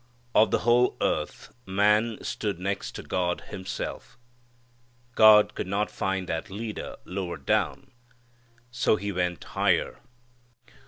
Of 0.33 0.49
the 0.49 0.61
whole 0.65 0.97
earth 0.99 1.53
man 1.67 2.17
stood 2.23 2.57
next 2.57 2.93
to 2.93 3.03
God 3.03 3.41
Himself. 3.41 4.17
God 5.13 5.53
could 5.53 5.67
not 5.67 5.91
find 5.91 6.27
that 6.27 6.49
leader 6.49 6.95
lower 7.05 7.37
down. 7.37 7.91
So 8.71 8.95
He 8.95 9.11
went 9.11 9.43
higher. 9.43 9.99